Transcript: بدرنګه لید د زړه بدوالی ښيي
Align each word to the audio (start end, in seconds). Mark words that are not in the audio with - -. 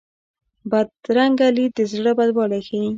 بدرنګه 0.69 1.47
لید 1.55 1.71
د 1.77 1.79
زړه 1.91 2.11
بدوالی 2.17 2.59
ښيي 2.67 2.87